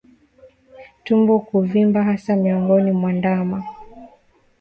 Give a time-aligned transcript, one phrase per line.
[1.03, 3.63] Tumbo kuvimba hasa miongoni mwa ndama